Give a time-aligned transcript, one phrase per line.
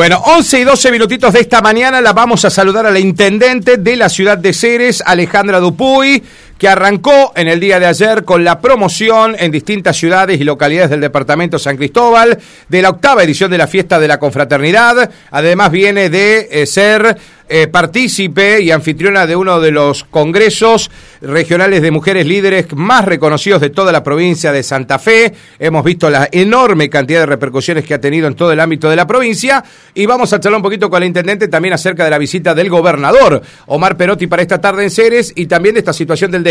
[0.00, 3.76] Bueno, 11 y 12 minutitos de esta mañana la vamos a saludar a la intendente
[3.76, 6.22] de la ciudad de Ceres, Alejandra Dupuy,
[6.60, 10.90] que arrancó en el día de ayer con la promoción en distintas ciudades y localidades
[10.90, 15.10] del departamento San Cristóbal de la octava edición de la fiesta de la confraternidad.
[15.30, 17.16] Además viene de eh, ser
[17.52, 20.88] eh, partícipe y anfitriona de uno de los congresos
[21.20, 25.34] regionales de mujeres líderes más reconocidos de toda la provincia de Santa Fe.
[25.58, 28.94] Hemos visto la enorme cantidad de repercusiones que ha tenido en todo el ámbito de
[28.94, 29.64] la provincia
[29.94, 32.70] y vamos a charlar un poquito con la intendente también acerca de la visita del
[32.70, 36.44] gobernador Omar Perotti para esta tarde en Ceres y también de esta situación del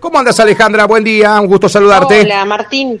[0.00, 0.86] ¿Cómo andas Alejandra?
[0.86, 2.22] Buen día, un gusto saludarte.
[2.22, 2.98] Hola Martín.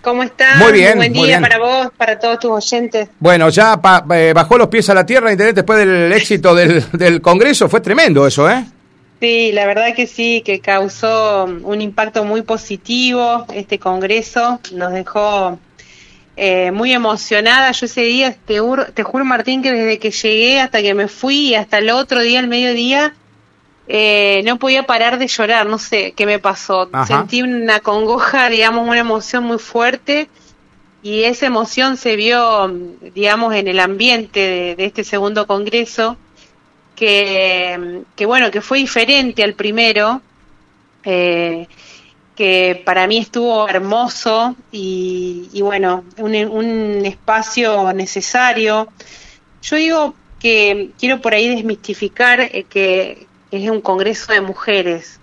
[0.00, 0.56] ¿Cómo estás?
[0.58, 0.96] Muy bien.
[0.96, 1.42] buen muy día bien.
[1.42, 3.08] para vos, para todos tus oyentes.
[3.18, 6.84] Bueno, ya pa- eh, bajó los pies a la tierra, Internet, después del éxito del,
[6.92, 7.68] del Congreso.
[7.68, 8.64] Fue tremendo eso, ¿eh?
[9.20, 14.60] Sí, la verdad que sí, que causó un impacto muy positivo este congreso.
[14.72, 15.58] Nos dejó
[16.36, 17.72] eh, muy emocionada.
[17.72, 21.08] Yo ese día, te, juro- te juro Martín, que desde que llegué hasta que me
[21.08, 23.14] fui y hasta el otro día, al mediodía,
[23.88, 25.66] eh, no podía parar de llorar.
[25.66, 26.88] No sé qué me pasó.
[26.92, 27.06] Ajá.
[27.06, 30.28] Sentí una congoja, digamos, una emoción muy fuerte.
[31.02, 32.68] y esa emoción se vio,
[33.14, 36.18] digamos, en el ambiente de, de este segundo congreso,
[36.96, 40.22] que, que, bueno, que fue diferente al primero,
[41.04, 41.68] eh,
[42.36, 48.88] que para mí estuvo hermoso y, y bueno, un, un espacio necesario.
[49.62, 55.20] Yo digo que quiero por ahí desmistificar eh, que es un congreso de mujeres,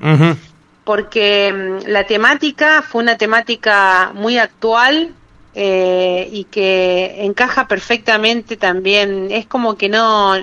[0.83, 5.13] porque mm, la temática fue una temática muy actual
[5.53, 9.27] eh, y que encaja perfectamente también.
[9.31, 10.35] Es como que no,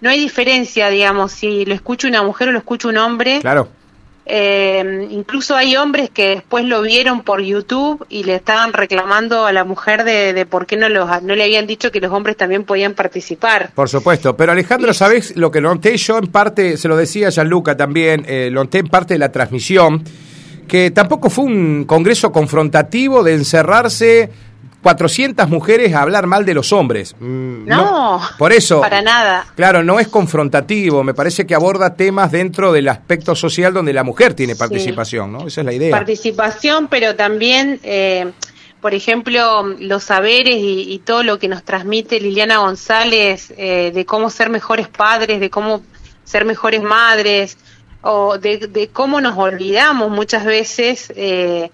[0.00, 3.40] no hay diferencia, digamos, si lo escucha una mujer o lo escucha un hombre.
[3.40, 3.68] Claro.
[4.24, 9.52] Eh, incluso hay hombres que después lo vieron por YouTube y le estaban reclamando a
[9.52, 12.36] la mujer de, de por qué no, los, no le habían dicho que los hombres
[12.36, 13.72] también podían participar.
[13.74, 17.76] Por supuesto, pero Alejandro, ¿sabés lo que noté yo en parte, se lo decía Gianluca
[17.76, 20.04] también, eh, lo noté en parte de la transmisión,
[20.68, 24.30] que tampoco fue un congreso confrontativo de encerrarse
[24.82, 27.14] 400 mujeres a hablar mal de los hombres.
[27.20, 29.46] Mm, No, por eso, para nada.
[29.54, 34.02] claro, no es confrontativo, me parece que aborda temas dentro del aspecto social donde la
[34.02, 34.58] mujer tiene Sí.
[34.58, 35.46] participación, ¿no?
[35.46, 35.90] Esa es la idea.
[35.92, 38.32] participación, pero también, eh,
[38.80, 44.04] por ejemplo, los saberes y, y todo lo que nos transmite Liliana González eh, de
[44.04, 45.82] cómo ser mejores padres, de cómo
[46.24, 47.56] ser mejores madres,
[48.04, 51.70] o de, de cómo nos olvidamos muchas veces eh,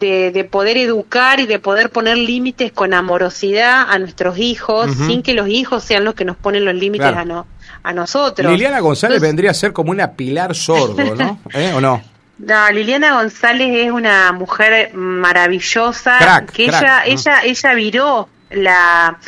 [0.00, 5.22] de, de poder educar y de poder poner límites con amorosidad a nuestros hijos, sin
[5.22, 7.20] que los hijos sean los que nos ponen los límites Claro.
[7.20, 7.46] a, no,
[7.82, 8.50] a nosotros.
[8.52, 11.38] Liliana González Entonces- vendría a ser como una pilar sordo, ¿no?
[11.54, 11.72] ¿Eh?
[11.74, 12.02] ¿O no?
[12.38, 17.12] No, Liliana González es una mujer maravillosa Crack, que crack, ella ¿no?
[17.12, 19.18] ella ella viró la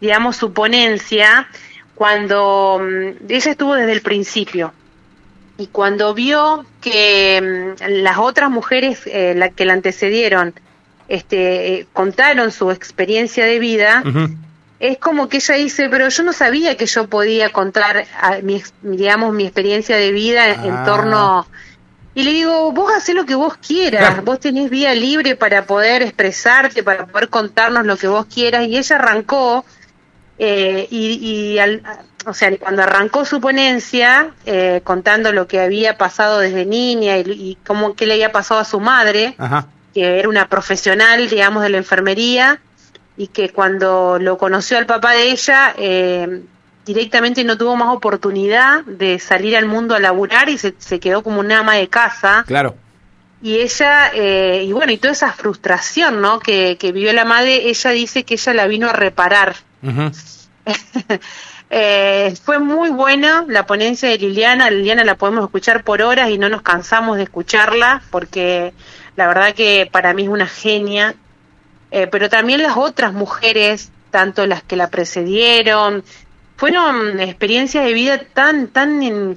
[0.00, 1.48] digamos su ponencia
[1.94, 4.72] cuando mm, ella estuvo desde el principio
[5.58, 10.54] y cuando vio que mm, las otras mujeres eh, la que la antecedieron
[11.08, 14.02] este eh, contaron su experiencia de vida
[14.78, 18.62] es como que ella dice, pero yo no sabía que yo podía contar, a mi,
[18.82, 20.66] digamos, mi experiencia de vida en- Ah.
[20.66, 21.46] en torno...
[22.14, 24.22] Y le digo, vos hacés lo que vos quieras, Claro.
[24.22, 28.66] vos tenés vía libre para poder expresarte, para poder contarnos lo que vos quieras.
[28.66, 29.64] Y ella arrancó,
[30.38, 31.12] eh, y,
[31.54, 31.82] y al-
[32.26, 37.22] o sea, cuando arrancó su ponencia, eh, contando lo que había pasado desde niña y,
[37.30, 39.68] y cómo qué le había pasado a su madre, Ajá.
[39.94, 42.60] que era una profesional, digamos, de la enfermería
[43.16, 46.42] y que cuando lo conoció al papá de ella, eh,
[46.84, 51.22] directamente no tuvo más oportunidad de salir al mundo a laburar y se, se quedó
[51.22, 52.44] como una ama de casa.
[52.46, 52.74] Claro.
[53.40, 56.40] Y ella, eh, y bueno, y toda esa frustración, ¿no?
[56.40, 59.54] Que, que vivió la madre, ella dice que ella la vino a reparar.
[59.82, 60.10] Ujú.
[61.68, 64.70] Eh, fue muy buena la ponencia de Liliana.
[64.70, 68.72] Liliana la podemos escuchar por horas y no nos cansamos de escucharla porque
[69.16, 71.16] la verdad que para mí es una genia.
[71.90, 76.04] Eh, pero también las otras mujeres, tanto las que la precedieron,
[76.56, 79.36] fueron experiencias de vida tan tan en-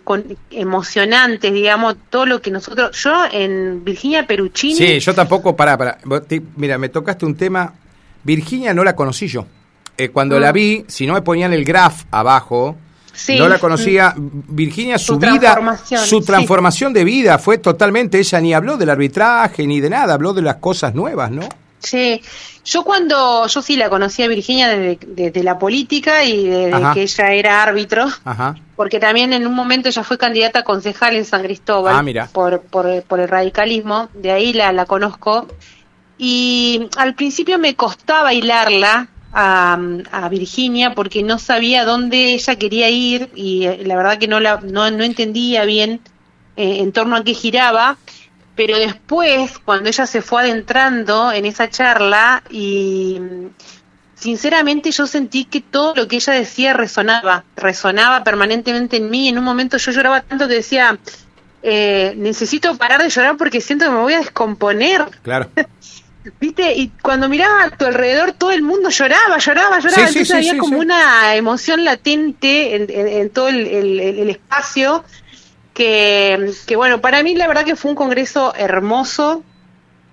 [0.52, 2.96] emocionantes, digamos, todo lo que nosotros.
[3.02, 4.76] Yo en Virginia Peruccini.
[4.76, 5.98] Sí, yo tampoco, pará, pará.
[6.58, 7.74] Mira, me tocaste un tema.
[8.24, 9.48] Virginia no la conocí yo.
[10.00, 10.42] Eh, cuando Mm.
[10.42, 12.76] la vi, si no me ponían el graph abajo,
[13.14, 13.38] Sí.
[13.38, 14.14] no la conocía.
[14.18, 16.26] Virginia, su, Su vida, transformación, su sí.
[16.26, 18.18] transformación de vida fue totalmente.
[18.20, 21.42] Ella ni habló del arbitraje ni de nada, habló de las cosas nuevas, ¿no?
[21.80, 22.22] Sí,
[22.66, 26.94] yo cuando, yo sí la conocí a Virginia desde, desde la política y desde Ajá.
[26.94, 28.56] que ella era árbitro, Ajá.
[28.76, 32.28] porque también en un momento ella fue candidata a concejal en San Cristóbal Ah, mira.
[32.32, 35.48] Por, por, por el radicalismo, de ahí la, la conozco.
[36.18, 43.30] Y al principio me costaba hilarla, a, Virginia porque no sabía dónde ella quería ir
[43.36, 46.02] y eh, la verdad que no, la, no, entendía bien
[46.56, 47.98] eh, en torno a qué giraba.
[48.56, 53.18] Pero después, cuando ella se fue adentrando en esa charla y
[54.16, 59.30] sinceramente yo sentí que todo lo que ella decía resonaba, resonaba permanentemente en mí.
[59.30, 61.00] En un momento yo lloraba tanto que decía,
[61.64, 65.06] eh, necesito parar de llorar porque siento que me voy a descomponer.
[65.24, 65.50] Claro.
[66.40, 66.74] ¿Viste?
[66.76, 70.08] Y cuando miraba a tu alrededor, todo el mundo lloraba, lloraba, lloraba.
[70.08, 75.04] Entonces había como una emoción latente en, todo el, espacio.
[75.74, 79.44] Que, que, bueno, para mí la verdad que fue un congreso hermoso,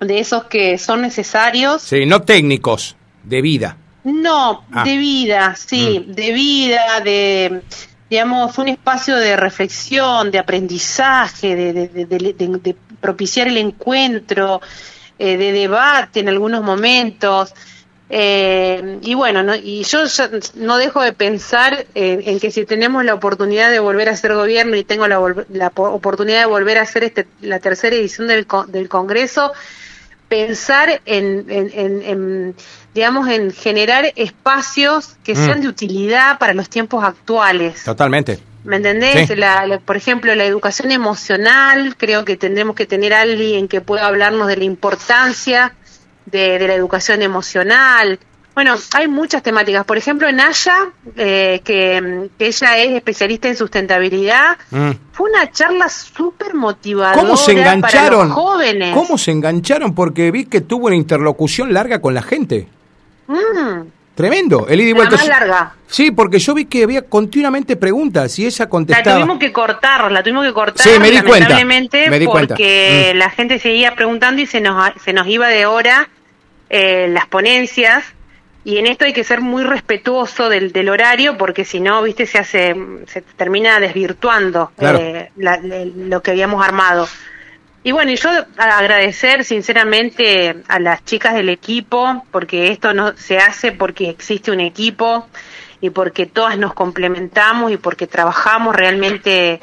[0.00, 1.82] de esos que son necesarios.
[1.82, 3.76] Sí, no técnicos, de vida.
[4.04, 4.84] No, ah.
[4.84, 6.12] de vida, sí, mm.
[6.12, 7.62] de vida, de,
[8.08, 14.60] digamos, un espacio de reflexión, de aprendizaje, de, de propiciar el encuentro.
[15.18, 17.54] Eh, de debate en algunos momentos.
[18.10, 20.00] Eh, y bueno, no, y yo
[20.54, 24.76] no dejo de pensar en, que si tenemos la oportunidad de volver a ser gobierno
[24.76, 25.18] y tengo la,
[25.48, 29.52] la oportunidad de volver a hacer este, la tercera edición del, del Congreso,
[30.28, 32.54] pensar en, en,
[32.94, 35.62] digamos, en generar espacios que sean mm.
[35.62, 37.84] de utilidad para los tiempos actuales.
[37.84, 38.38] Totalmente.
[38.66, 39.30] ¿Me entendés?
[39.84, 44.56] por ejemplo, la educación emocional, creo que tendremos que tener alguien que pueda hablarnos de
[44.56, 45.72] la importancia
[46.26, 48.18] de, la educación emocional.
[48.54, 49.84] Bueno, hay muchas temáticas.
[49.84, 54.90] Por ejemplo, en Aya, eh, que, ella es especialista en sustentabilidad, mm.
[55.12, 58.10] fue una charla súper motivadora ¿Cómo se engancharon?
[58.10, 58.94] para los jóvenes.
[58.94, 59.94] ¿Cómo se engancharon?
[59.94, 62.66] Porque vi que tuvo una interlocución larga con la gente.
[63.28, 63.95] Mm.
[64.16, 65.16] Tremendo, el ida y vuelta.
[65.16, 65.74] más larga.
[65.88, 69.18] Sí, porque yo vi que había continuamente preguntas y ella contestaba.
[69.18, 70.86] La tuvimos que cortar, la tuvimos que cortar.
[70.86, 71.62] Sí, me di cuenta.
[72.08, 73.18] Me di porque mm.
[73.18, 76.08] la gente seguía preguntando y se nos, se nos iba de hora
[76.70, 78.04] eh, las ponencias.
[78.64, 82.24] Y en esto hay que ser muy respetuoso del, del horario porque si no, viste,
[82.24, 82.74] se hace,
[83.06, 87.06] se termina desvirtuando eh, lo que habíamos armado.
[87.86, 93.70] Y bueno, yo agradecer sinceramente a las chicas del equipo, porque esto no se hace
[93.70, 95.28] porque existe un equipo
[95.80, 99.60] y porque todas nos complementamos y porque trabajamos realmente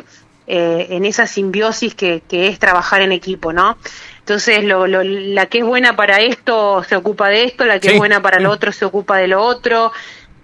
[0.47, 3.77] eh, en esa simbiosis que, es trabajar en equipo, ¿no?
[4.19, 7.97] Entonces, lo, la que es buena para esto se ocupa de esto, la que es
[7.97, 9.91] buena para lo otro se ocupa de lo otro.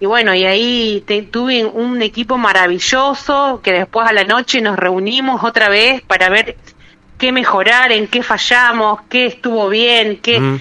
[0.00, 5.42] Y bueno, y ahí tuve un equipo maravilloso que después a la noche nos reunimos
[5.44, 6.56] otra vez para ver
[7.20, 10.58] qué mejorar, en qué fallamos, qué estuvo bien, qué...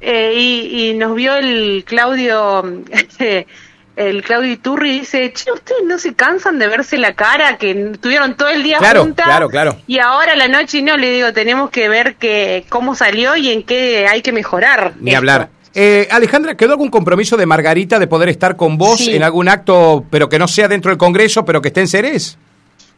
[0.00, 2.62] Eh, y, nos vio el Claudio,
[3.96, 7.90] el Claudio Iturri y dice, che, ustedes no se cansan de verse la cara, que
[7.92, 9.26] estuvieron todo el día claro, juntas.
[9.26, 9.76] Claro, claro.
[9.86, 13.64] Y ahora la noche no, le digo, tenemos que ver que, cómo salió y en
[13.64, 14.92] qué hay que mejorar.
[15.00, 15.48] Ni hablar.
[15.74, 20.04] Eh, Alejandra, ¿quedó algún compromiso de Margarita de poder estar con vos en algún acto,
[20.10, 22.38] pero que no sea dentro del Congreso, pero que esté en Ceres?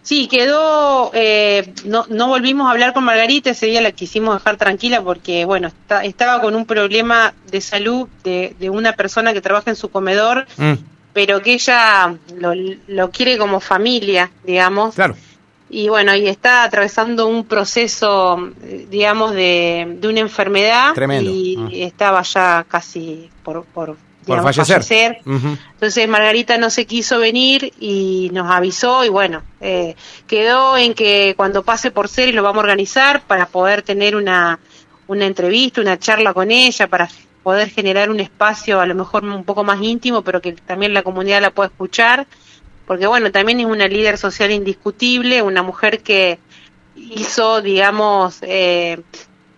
[0.09, 4.57] Sí, quedó, eh, no, no volvimos a hablar con Margarita, ese día la quisimos dejar
[4.57, 5.71] tranquila porque, bueno,
[6.03, 10.73] estaba con un problema de salud de, una persona que trabaja en su comedor, mm.
[11.13, 14.95] pero que ella lo, quiere como familia, digamos.
[14.95, 15.15] Claro.
[15.69, 18.51] Y bueno, y está atravesando un proceso,
[18.89, 20.95] digamos, de, de una enfermedad.
[20.95, 21.31] Tremendo.
[21.31, 21.69] Y mm.
[21.73, 25.19] estaba ya casi por, por por fallecer.
[25.25, 31.35] Entonces Margarita no se quiso venir y nos avisó y bueno, eh, quedó en que
[31.37, 34.59] cuando pase por y lo vamos a organizar para poder tener una,
[35.07, 37.09] una entrevista, una charla con ella, para
[37.43, 41.03] poder generar un espacio a lo mejor un poco más íntimo, pero que también la
[41.03, 42.27] comunidad la pueda escuchar,
[42.87, 46.39] porque bueno, también es una líder social indiscutible, una mujer que
[46.97, 49.01] hizo, digamos, eh,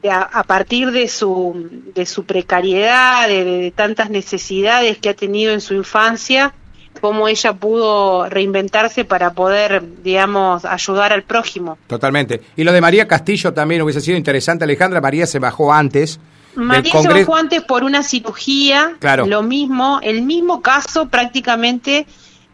[0.08, 5.74] a, partir de su, de su precariedad, de, tantas necesidades que ha tenido en su
[5.74, 6.54] infancia,
[7.00, 11.76] cómo ella pudo reinventarse para poder, digamos, ayudar al prójimo.
[11.86, 12.40] Totalmente.
[12.56, 15.00] Y lo de María Castillo también hubiese sido interesante, Alejandra.
[15.00, 16.18] María se bajó antes.
[16.54, 18.94] María se bajó antes por una cirugía.
[18.98, 19.26] Claro.
[19.26, 22.06] Lo mismo, el mismo caso prácticamente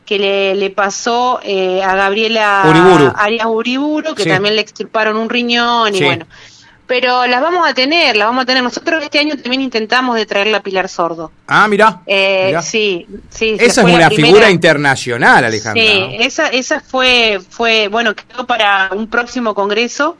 [0.04, 2.62] que le, le pasó eh, a Gabriela
[3.16, 6.26] Arias Uriburu, que también le extirparon un riñón y bueno
[6.86, 8.62] pero las vamos a tener, las vamos a tener.
[8.62, 11.32] Nosotros este año también intentamos de traer la Pilar Sordo.
[11.46, 12.02] Ah, mira.
[12.06, 13.56] Eh, sí, sí.
[13.58, 15.82] Esa es una figura internacional, Alejandra.
[15.82, 20.16] Sí, esa, esa fue, fue, bueno, quedó para un próximo congreso.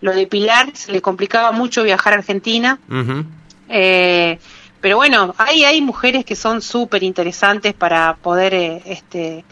[0.00, 2.78] Lo de Pilar se le complicaba mucho viajar a Argentina.
[3.68, 4.38] eh,
[4.80, 9.44] pero bueno, hay, hay mujeres que son súper interesantes para poder eh, este,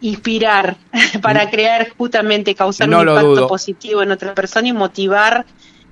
[0.00, 0.76] inspirar,
[1.22, 1.50] para mm.
[1.50, 5.44] crear justamente, causar un impacto positivo en otra persona y motivar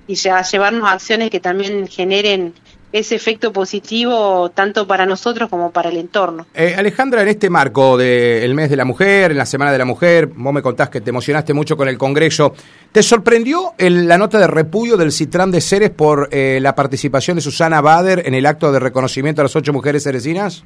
[0.09, 2.55] y ya llevarnos acciones que también generen
[2.91, 6.47] ese efecto positivo tanto para nosotros como para el entorno.
[6.55, 9.85] Eh, Alejandra, en este marco del mes de la mujer, en la Semana de la
[9.85, 12.55] Mujer, vos me contás que te emocionaste mucho con el Congreso,
[12.91, 17.41] ¿te sorprendió la nota de repudio del Citran de Ceres por eh, la participación de
[17.41, 20.63] Susana Bader en el acto de reconocimiento a las ocho mujeres ceresinas?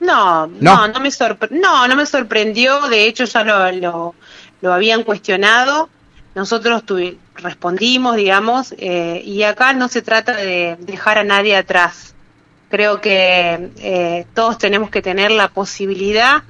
[0.00, 1.08] No, no, no, me,
[1.52, 4.14] no, no me sorprendió, de hecho ya lo, lo,
[4.60, 5.88] lo habían cuestionado,
[6.34, 6.84] nosotros
[7.44, 12.14] respondimos, digamos, eh, y acá no se trata de dejar a nadie atrás.
[12.70, 16.42] Creo que eh, todos tenemos que tener la posibilidad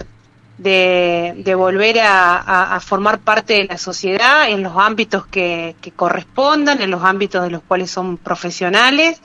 [0.57, 7.03] de, volver a, formar parte de la sociedad en los ámbitos que, correspondan, en los
[7.03, 9.21] ámbitos de los cuales son profesionales.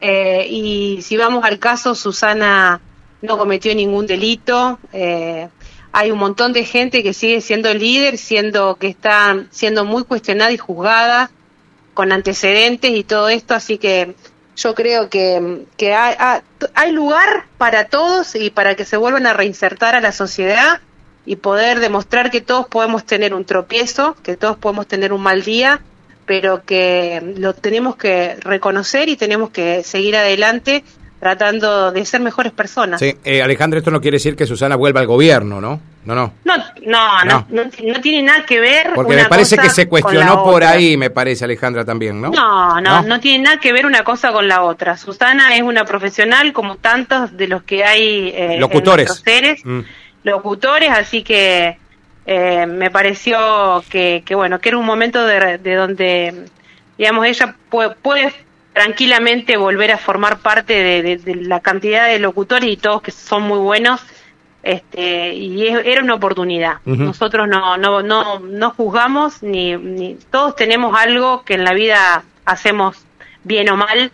[0.00, 2.80] Eh, y si vamos al caso, Susana
[3.22, 4.78] no cometió ningún delito
[5.96, 10.50] hay un montón de gente que sigue siendo líder, siendo que está siendo muy cuestionada
[10.50, 11.30] y juzgada
[11.94, 14.16] con antecedentes y todo esto, así que
[14.56, 16.16] yo creo que, que hay,
[16.74, 20.80] hay, lugar para todos y para que se vuelvan a reinsertar a la sociedad
[21.26, 25.44] y poder demostrar que todos podemos tener un tropiezo, que todos podemos tener un mal
[25.44, 25.80] día,
[26.26, 30.82] pero que lo tenemos que reconocer y tenemos que seguir adelante
[31.24, 33.00] tratando de ser mejores personas.
[33.00, 35.80] Sí, eh, Alejandra, esto no quiere decir que Susana vuelva al gobierno, ¿no?
[36.04, 36.34] No, no.
[36.44, 36.54] No,
[36.84, 38.90] no, no, no, tiene nada que ver.
[38.94, 42.28] Porque me parece que se cuestionó por ahí, me parece, Alejandra, también, ¿no?
[42.28, 42.78] ¿no?
[42.78, 44.98] No, no, tiene nada que ver una cosa con la otra.
[44.98, 49.08] Susana es una profesional como tantos de los que hay eh, locutores.
[49.08, 49.80] En seres, mm.
[50.24, 51.78] locutores, así que
[52.26, 56.34] eh, me pareció que, que, bueno, que era un momento de, de donde,
[56.98, 58.30] digamos, ella puede, puede
[58.74, 63.58] tranquilamente volver a formar parte de, la cantidad de locutores y todos que son muy
[63.58, 64.02] buenos
[64.64, 66.78] este y era una oportunidad.
[66.84, 72.24] Nosotros no no no no juzgamos ni, ni todos tenemos algo que en la vida
[72.44, 72.96] hacemos
[73.44, 74.10] bien o mal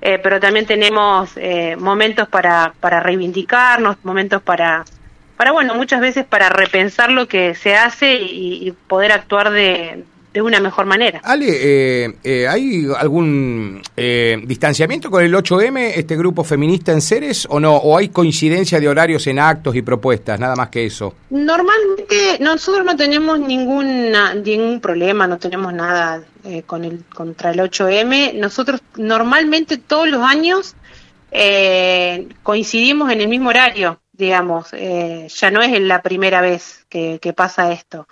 [0.00, 4.84] eh, pero también tenemos eh, momentos para para reivindicarnos momentos para
[5.36, 10.42] para bueno muchas veces para repensar lo que se hace y poder actuar de, de
[10.42, 11.20] una mejor manera.
[11.24, 17.46] Ale, eh, eh, ¿hay algún eh, distanciamiento con el 8M, este grupo feminista en Ceres,
[17.50, 17.76] o no?
[17.76, 21.14] ¿O hay coincidencia de horarios en actos y propuestas, nada más que eso?
[21.30, 26.22] Normalmente nosotros no tenemos ninguna, ningún problema, no tenemos nada
[26.66, 28.34] con el, contra el 8M.
[28.34, 30.76] Nosotros normalmente todos los años
[32.42, 34.70] coincidimos en el mismo horario, digamos.
[34.70, 38.06] ya no es la primera vez que pasa esto.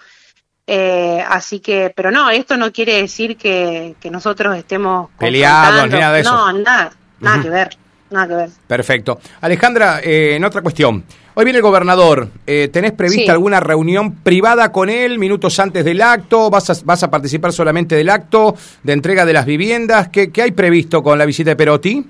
[0.70, 6.20] Eh, así que, pero no, esto no quiere decir que, nosotros estemos peleados, nada de
[6.20, 6.30] eso.
[6.30, 7.70] No, nada, nada que ver,
[8.10, 8.50] nada que ver.
[8.66, 9.18] Perfecto.
[9.40, 11.04] Alejandra, eh, en otra cuestión.
[11.32, 12.28] Hoy viene el gobernador.
[12.46, 16.50] Eh, ¿Tenés prevista alguna reunión privada con él minutos antes del acto?
[16.50, 20.08] ¿Vas a, vas a participar solamente del acto de entrega de las viviendas?
[20.08, 22.04] ¿Qué, qué hay previsto con la visita de Perotti?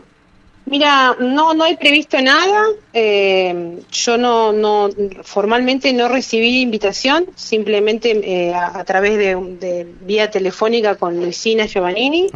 [0.71, 2.67] Mira, no, no hay previsto nada.
[2.93, 4.91] Eh, yo no, no,
[5.23, 12.29] formalmente no recibí invitación, simplemente eh, a, través de, vía telefónica con Luisina Giovannini.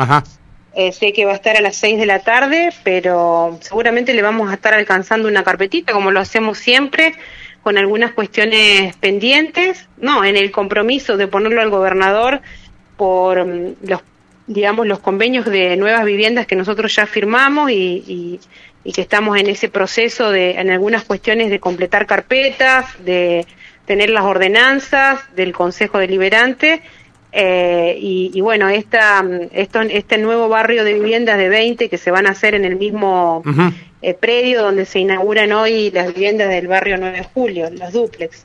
[0.74, 4.22] Eh, sé que va a estar a las 6 de la tarde, pero seguramente le
[4.22, 7.14] vamos a estar alcanzando una carpetita, como lo hacemos siempre,
[7.62, 9.86] con algunas cuestiones pendientes.
[9.98, 12.40] No, en el compromiso de ponerlo al gobernador
[12.96, 14.00] por mm, los
[14.46, 18.40] digamos, los convenios de nuevas viviendas que nosotros ya firmamos y,
[18.84, 23.46] y, que estamos en ese proceso de, en algunas cuestiones, de completar carpetas, de
[23.86, 26.82] tener las ordenanzas del Consejo Deliberante.
[27.34, 32.26] Eh, y, bueno, esta, esto, este nuevo barrio de viviendas de 20 que se van
[32.26, 33.42] a hacer en el mismo
[34.02, 38.44] eh, predio donde se inauguran hoy las viviendas del barrio 9 de julio, los duplex.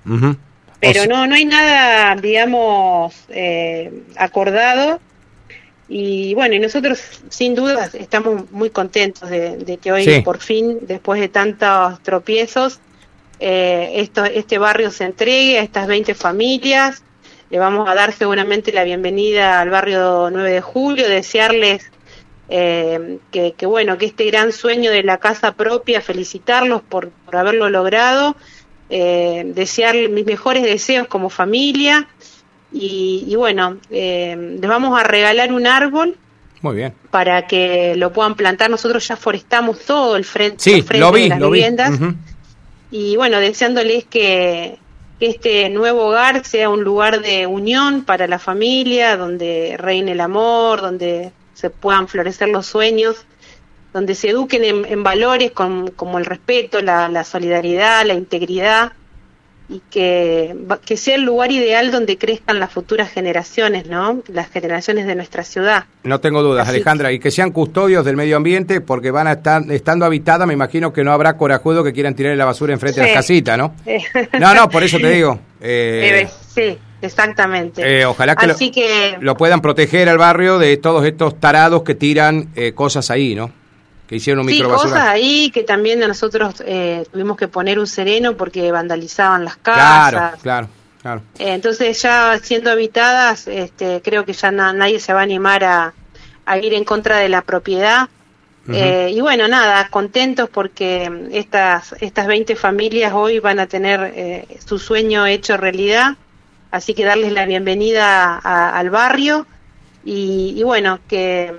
[0.80, 5.02] Pero no, no hay nada, digamos, eh, acordado
[5.90, 11.22] y bueno, y nosotros sin duda estamos muy contentos de, que hoy por fin, después
[11.22, 12.80] de tantos tropiezos,
[13.40, 17.04] eh, esto, este barrio se entregue a estas 20 familias.
[17.50, 21.90] Le vamos a dar seguramente la bienvenida al barrio 9 de julio, desearles
[22.50, 27.70] eh, que, bueno, que este gran sueño de la casa propia, felicitarlos por, por haberlo
[27.70, 28.36] logrado,
[28.90, 32.10] eh, desear mis mejores deseos como familia
[32.80, 36.18] y, bueno, eh, les vamos a regalar un árbol.
[36.62, 36.94] Muy bien.
[37.12, 38.70] Para que lo puedan plantar.
[38.70, 42.00] Nosotros ya forestamos todo el frente, de las viviendas.
[42.90, 44.80] Y bueno, deseándoles que,
[45.20, 50.82] este nuevo hogar sea un lugar de unión para la familia, donde reine el amor,
[50.82, 53.26] donde se puedan florecer los sueños,
[53.94, 58.94] donde se eduquen en, valores como el respeto, la solidaridad, la integridad
[59.70, 60.56] y que,
[60.86, 64.24] que sea el lugar ideal donde crezcan las futuras generaciones, ¿no?
[64.28, 65.86] Las generaciones de nuestra ciudad.
[66.04, 69.70] No tengo dudas, Alejandra, y que sean custodios del medio ambiente porque van a estar,
[69.70, 73.08] estando habitada, me imagino que no habrá corajudo que quieran tirar la basura enfrente de
[73.08, 73.76] las casitas, ¿no?
[74.40, 75.40] no, no, por eso te digo.
[75.60, 77.82] Eh, sí, exactamente.
[77.82, 81.82] Eh, ojalá que, Así lo, que lo puedan proteger al barrio de todos estos tarados
[81.82, 83.52] que tiran eh, cosas ahí, ¿no?
[84.08, 88.38] Que hicieron un sí, cosas ahí que también nosotros eh, tuvimos que poner un sereno
[88.38, 90.12] porque vandalizaban las casas.
[90.12, 90.70] Claro, claro,
[91.02, 91.22] claro.
[91.38, 95.94] Eh, entonces ya siendo habitadas, este, creo que ya nadie se va a animar a,
[96.62, 98.08] ir en contra de la propiedad.
[98.70, 104.78] Eh, y bueno, nada, contentos porque estas, estas 20 familias hoy van a tener su
[104.78, 106.18] sueño hecho realidad.
[106.72, 109.48] Así que darles la bienvenida al barrio
[110.04, 111.54] y, bueno, que,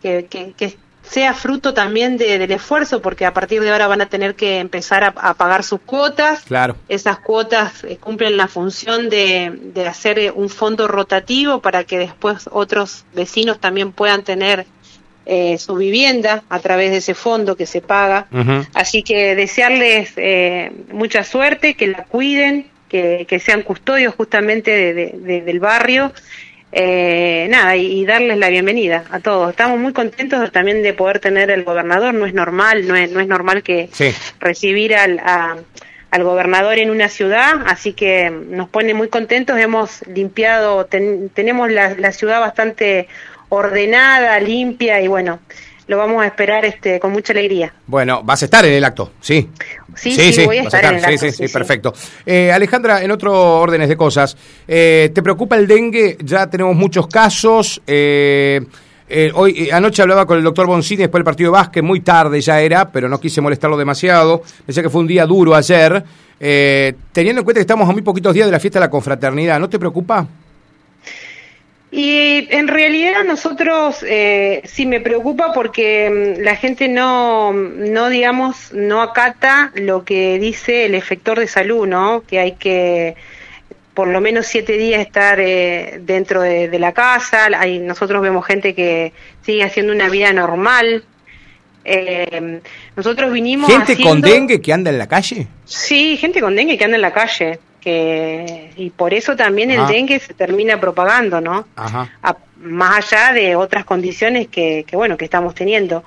[0.00, 0.76] que, que,
[1.12, 5.04] sea fruto también del esfuerzo, porque a partir de ahora van a tener que empezar
[5.04, 6.44] a, pagar sus cuotas.
[6.44, 6.76] Claro.
[6.88, 11.98] Esas cuotas eh, cumplen la función de, de, hacer eh, un fondo rotativo para que
[11.98, 14.64] después otros vecinos también puedan tener
[15.26, 18.26] eh, su vivienda a través de ese fondo que se paga.
[18.72, 20.14] Así que desearles
[20.92, 26.12] mucha suerte, que la cuiden, que, que sean custodios justamente del barrio
[26.74, 29.50] eh, nada, y, darles la bienvenida a todos.
[29.50, 33.20] Estamos muy contentos también de poder tener el gobernador, no es normal, no es, no
[33.20, 33.90] es normal que
[34.40, 35.20] recibir al,
[36.10, 41.94] al gobernador en una ciudad, así que nos pone muy contentos, hemos limpiado, tenemos la,
[41.94, 43.06] la ciudad bastante
[43.50, 45.40] ordenada, limpia y bueno,
[45.92, 47.74] lo vamos a esperar este, con mucha alegría.
[47.86, 49.50] Bueno, vas a estar en el acto, sí.
[49.94, 51.18] Sí, sí, voy a estar, en el acto.
[51.18, 51.92] Sí, sí, sí, perfecto.
[52.24, 54.34] Eh, Alejandra, en otro órdenes de cosas,
[54.66, 56.16] eh, ¿te preocupa el dengue?
[56.24, 57.82] Ya tenemos muchos casos.
[57.86, 58.62] Eh,
[59.34, 62.58] hoy Anoche hablaba con el doctor Boncini después del partido de básquet, muy tarde ya
[62.62, 64.42] era, pero no quise molestarlo demasiado.
[64.66, 66.02] Decía que fue un día duro ayer.
[66.38, 69.60] teniendo en cuenta que estamos a muy poquitos días de la fiesta de la confraternidad,
[69.60, 70.26] ¿no te preocupa?
[71.94, 78.72] Y en realidad nosotros eh, sí me preocupa porque mm, la gente no, no, digamos,
[78.72, 82.22] no acata lo que dice el efector de salud, ¿no?
[82.26, 83.14] Que hay que
[83.92, 87.50] por lo menos siete días estar eh, dentro de, la casa.
[87.58, 89.12] Hay, nosotros vemos gente que
[89.42, 91.04] sigue haciendo una vida normal.
[91.84, 92.60] Eh,
[92.96, 93.70] nosotros vinimos.
[93.70, 95.46] ¿Gente con dengue que anda en la calle?
[95.66, 99.80] Sí, gente con dengue que anda en la calle que y por eso también el
[99.80, 99.86] ah.
[99.86, 101.66] dengue se termina propagando, ¿no?
[102.62, 106.04] más allá de otras condiciones que, que bueno que estamos teniendo.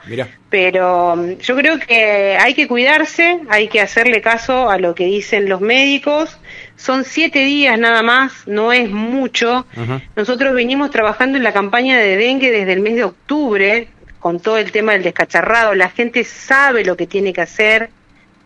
[0.49, 5.05] Pero mm, yo creo que hay que cuidarse, hay que hacerle caso a lo que
[5.05, 6.37] dicen los médicos.
[6.77, 9.65] Son siete días nada más, no es mucho.
[10.15, 13.87] Nosotros venimos trabajando en la campaña de dengue desde el mes de octubre
[14.19, 15.75] con todo el tema del descacharrado.
[15.75, 17.89] La gente sabe lo que tiene que hacer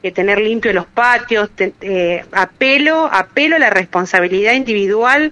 [0.02, 5.32] que tener limpios los patios, eh, apelo, apelo a la responsabilidad individual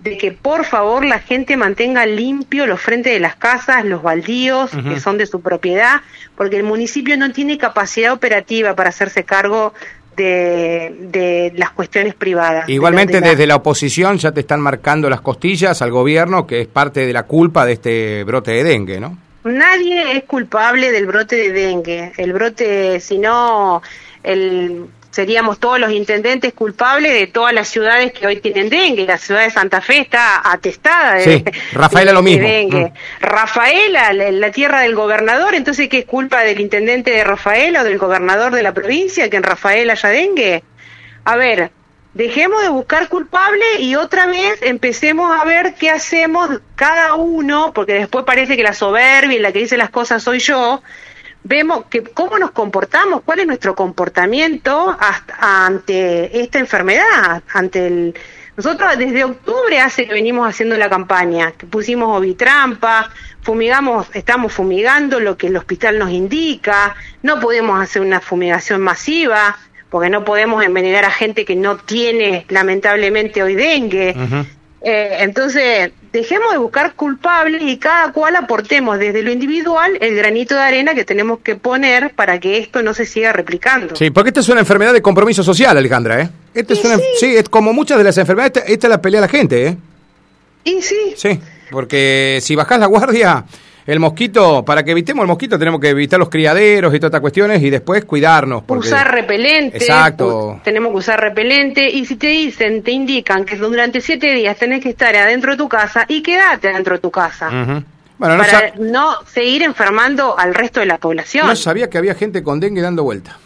[0.00, 4.70] de que por favor la gente mantenga limpio los frentes de las casas, los baldíos
[4.70, 6.00] que son de su propiedad,
[6.36, 9.72] porque el municipio no tiene capacidad operativa para hacerse cargo
[10.16, 12.68] de, de las cuestiones privadas.
[12.68, 17.06] Igualmente desde la oposición ya te están marcando las costillas al gobierno que es parte
[17.06, 19.16] de la culpa de este brote de dengue, ¿no?
[19.44, 22.12] Nadie es culpable del brote de dengue.
[22.16, 23.82] El brote, si no,
[24.22, 29.06] el, seríamos todos los intendentes culpables de todas las ciudades que hoy tienen dengue.
[29.06, 32.48] La ciudad de Santa Fe está atestada de, sí, Rafaela lo mismo.
[32.48, 32.86] dengue.
[32.86, 32.92] Mm.
[33.20, 37.98] Rafaela, la, tierra del gobernador, entonces, ¿qué es culpa del intendente de Rafaela o del
[37.98, 40.64] gobernador de la provincia que en Rafaela haya dengue?
[41.24, 41.70] A ver,
[42.14, 47.94] Dejemos de buscar culpables y otra vez empecemos a ver qué hacemos cada uno, porque
[47.94, 50.82] después parece que la soberbia y la que dice las cosas soy yo.
[51.44, 58.14] Vemos que cómo nos comportamos, cuál es nuestro comportamiento hasta, ante esta enfermedad, ante el
[58.54, 63.08] nosotros desde octubre hace que venimos haciendo la campaña, que pusimos ovitrampa,
[63.40, 69.58] fumigamos, estamos fumigando lo que el hospital nos indica, no podemos hacer una fumigación masiva,
[69.92, 74.16] porque no podemos envenenar a gente que no tiene lamentablemente hoy dengue.
[74.80, 80.54] Eh, entonces, dejemos de buscar culpables y cada cual aportemos desde lo individual el granito
[80.54, 83.94] de arena que tenemos que poner para que esto no se siga replicando.
[83.94, 86.30] Sí, porque esta es una enfermedad de compromiso social, Alejandra, ¿eh?
[86.54, 87.36] Esta es una, sí.
[87.36, 89.76] es como muchas de las enfermedades, esta, es la pelea la gente, ¿eh?
[90.64, 91.12] Y sí.
[91.16, 91.38] Sí,
[91.70, 93.44] porque si bajás la guardia
[93.86, 97.20] el mosquito, para que evitemos el mosquito, tenemos que evitar los criaderos y todas estas
[97.20, 98.62] cuestiones y después cuidarnos.
[98.68, 99.76] Usar repelente.
[99.76, 100.60] Exacto.
[100.62, 101.90] Tenemos que usar repelente.
[101.90, 105.58] Y si te dicen, te indican que durante siete días tenés que estar adentro de
[105.58, 107.48] tu casa y quédate adentro de tu casa.
[108.18, 111.46] bueno, no para no seguir enfermando al resto de la población.
[111.46, 113.38] No sabía que había gente con dengue dando vuelta.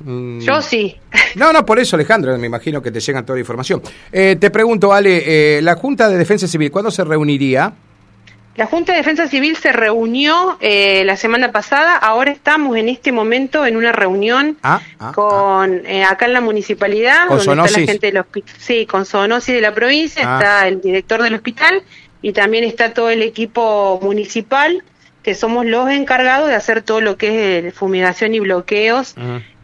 [0.00, 0.40] Mm.
[0.40, 0.96] Yo sí.
[1.34, 3.80] No, no, por eso, Alejandro, me imagino que te llegan toda la información.
[4.12, 7.72] Eh, te pregunto, Ale, eh, ¿la Junta de Defensa Civil cuándo se reuniría?
[8.54, 13.10] La Junta de Defensa Civil se reunió eh, la semana pasada, ahora estamos en este
[13.10, 16.10] momento en una reunión ah, ah, con ah.
[16.10, 19.60] acá en la municipalidad, ¿Con donde está la gente del hospital, sí, con Zoonosis de
[19.62, 21.82] la provincia, está el director del hospital
[22.20, 24.82] y también está todo el equipo municipal
[25.22, 29.14] que somos los encargados de hacer todo lo que es fumigación y bloqueos.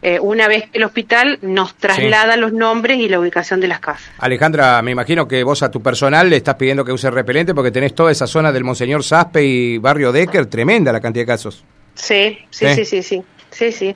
[0.01, 3.81] Eh, una vez que el hospital nos traslada los nombres y la ubicación de las
[3.81, 4.09] casas.
[4.19, 7.71] Alejandra, me imagino que vos a tu personal le estás pidiendo que use repelente porque
[7.71, 11.65] tenés toda esa zona del Monseñor Saspe y Barrio Decker, tremenda la cantidad de casos.
[11.95, 13.95] Sí, sí, sí, sí, sí, sí, sí.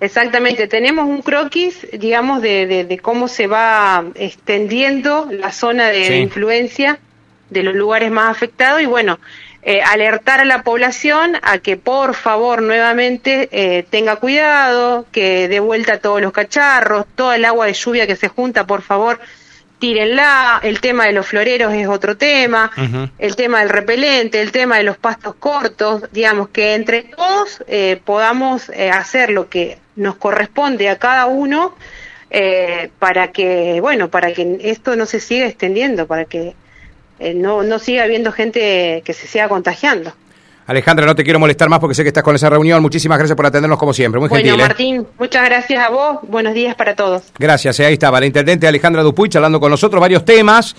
[0.00, 6.98] Exactamente, tenemos un croquis, digamos, de, de, cómo se va extendiendo la zona de influencia
[7.48, 9.18] de los lugares más afectados y bueno,
[9.68, 15.58] eh, alertar a la población a que por favor nuevamente eh, tenga cuidado, que dé
[15.58, 19.18] vuelta todos los cacharros, toda el agua de lluvia que se junta, por favor,
[19.80, 22.70] tírenla, el tema de los floreros es otro tema,
[23.18, 28.00] el tema del repelente, el tema de los pastos cortos, digamos que entre todos eh,
[28.04, 31.74] podamos hacer lo que nos corresponde a cada uno
[33.00, 36.54] para que, bueno, para que esto no se siga extendiendo, para que
[37.18, 40.12] eh, no, no siga habiendo gente que se siga contagiando.
[40.66, 42.82] Alejandra, no te quiero molestar más porque sé que estás con esa reunión.
[42.82, 44.18] Muchísimas gracias por atendernos como siempre.
[44.18, 44.60] Muy bueno, gentil.
[44.60, 44.66] ¿eh?
[44.66, 46.18] Martín, muchas gracias a vos.
[46.22, 47.22] Buenos días para todos.
[47.38, 47.78] Gracias.
[47.78, 50.74] Eh, ahí estaba la intendente Alejandra Dupuy charlando con nosotros varios temas.